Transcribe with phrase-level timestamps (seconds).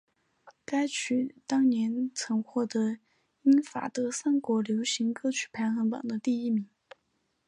[0.65, 2.97] 该曲当年曾获得
[3.43, 6.67] 英法德三国流行歌曲排行榜的第一名。